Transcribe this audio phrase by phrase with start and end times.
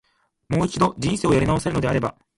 [0.49, 2.15] もう一度、人生やり直せるのであれば、